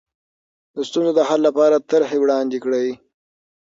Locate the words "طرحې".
1.91-2.17